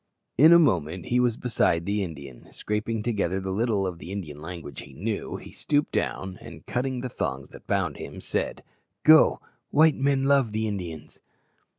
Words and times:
In 0.35 0.51
a 0.51 0.57
moment 0.57 1.05
he 1.05 1.19
was 1.19 1.37
beside 1.37 1.85
the 1.85 2.01
Indian. 2.01 2.51
Scraping 2.51 3.03
together 3.03 3.39
the 3.39 3.51
little 3.51 3.85
of 3.85 3.99
the 3.99 4.11
Indian 4.11 4.41
language 4.41 4.81
he 4.81 4.93
knew, 4.93 5.35
he 5.37 5.51
stooped 5.51 5.91
down, 5.91 6.39
and, 6.41 6.65
cutting 6.65 7.01
the 7.01 7.07
thongs 7.07 7.49
that 7.49 7.67
bound 7.67 7.97
him, 7.97 8.19
said, 8.19 8.63
"Go! 9.03 9.41
white 9.69 9.95
men 9.97 10.23
love 10.23 10.53
the 10.53 10.67
Indians." 10.67 11.19